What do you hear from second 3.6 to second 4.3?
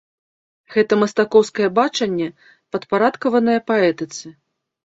паэтыцы.